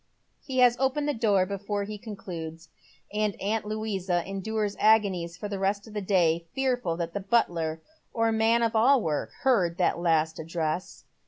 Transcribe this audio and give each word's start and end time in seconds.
He 0.43 0.57
has 0.57 0.75
opened 0.79 1.07
the 1.07 1.13
door 1.13 1.45
before 1.45 1.83
he 1.83 1.99
concludes, 1.99 2.69
and 3.13 3.39
aunt 3.39 3.65
Louisa 3.65 4.27
endures 4.27 4.75
agonies 4.79 5.37
for 5.37 5.47
the 5.47 5.59
rest 5.59 5.85
of 5.85 5.93
the 5.93 6.01
day, 6.01 6.47
fearful 6.55 6.97
that 6.97 7.13
the 7.13 7.19
butler, 7.19 7.83
or 8.11 8.31
man 8.31 8.63
of 8.63 8.75
all 8.75 8.99
work, 9.03 9.29
heard 9.43 9.77
that 9.77 9.99
last 9.99 10.39
address. 10.39 11.03